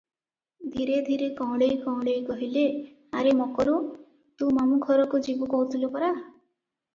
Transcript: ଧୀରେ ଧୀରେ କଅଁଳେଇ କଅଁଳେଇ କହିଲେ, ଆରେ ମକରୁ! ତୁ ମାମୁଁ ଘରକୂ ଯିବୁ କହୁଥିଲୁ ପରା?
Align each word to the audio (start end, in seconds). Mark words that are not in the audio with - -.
ଧୀରେ 0.75 0.93
ଧୀରେ 1.09 1.27
କଅଁଳେଇ 1.41 1.75
କଅଁଳେଇ 1.83 2.23
କହିଲେ, 2.29 2.63
ଆରେ 3.21 3.35
ମକରୁ! 3.43 3.75
ତୁ 4.41 4.49
ମାମୁଁ 4.57 4.81
ଘରକୂ 4.89 5.23
ଯିବୁ 5.29 5.51
କହୁଥିଲୁ 5.53 5.93
ପରା? 5.99 6.11